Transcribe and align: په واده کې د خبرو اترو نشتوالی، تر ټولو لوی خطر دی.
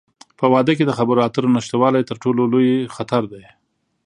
په 0.39 0.45
واده 0.53 0.73
کې 0.77 0.83
د 0.85 0.91
خبرو 0.97 1.23
اترو 1.27 1.53
نشتوالی، 1.55 2.03
تر 2.09 2.15
ټولو 2.23 2.41
لوی 2.53 2.71
خطر 2.95 3.23
دی. 3.31 3.43